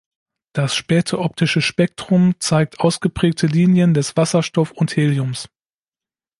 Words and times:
Das 0.53 0.73
späte 0.73 1.19
optische 1.19 1.61
Spektrum 1.61 2.33
zeigt 2.39 2.79
ausgeprägte 2.79 3.45
Linien 3.45 3.93
des 3.93 4.17
Wasserstoff 4.17 4.71
und 4.71 4.95
Heliums. 4.95 5.47